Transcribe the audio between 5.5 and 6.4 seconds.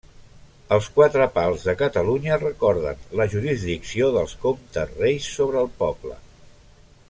el poble.